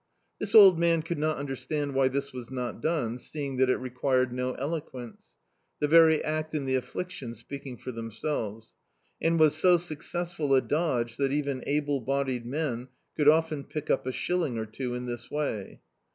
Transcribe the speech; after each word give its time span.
This 0.39 0.55
old 0.55 0.79
man 0.79 1.03
could 1.03 1.19
not 1.19 1.37
understand 1.37 1.93
why 1.93 2.07
this 2.07 2.33
was 2.33 2.49
not 2.49 2.81
done, 2.81 3.19
seeing 3.19 3.57
that 3.57 3.69
it 3.69 3.77
required 3.77 4.33
no 4.33 4.53
eloquence— 4.55 5.21
the 5.79 5.87
very 5.87 6.23
act 6.23 6.55
and 6.55 6.67
the 6.67 6.73
affliction 6.73 7.35
speaking 7.35 7.77
for 7.77 7.91
them 7.91 8.09
selves— 8.09 8.73
and 9.21 9.39
was 9.39 9.53
so 9.55 9.77
successful 9.77 10.55
a 10.55 10.61
dodge 10.63 11.17
that 11.17 11.31
even 11.31 11.63
able 11.67 11.99
bodied 12.01 12.47
men 12.47 12.87
could 13.15 13.27
often 13.27 13.63
pick 13.63 13.91
up 13.91 14.07
a 14.07 14.11
shilling 14.11 14.57
or 14.57 14.65
two 14.65 14.95
in 14.95 15.05
this 15.05 15.29
way. 15.29 15.81